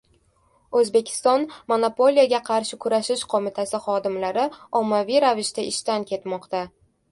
[0.77, 4.49] O‘zbekiston Monopoliyaga qarshi kurashish qo‘mitasi xodimlari
[4.83, 6.67] ommaviy ravishda ishdan ketmoqda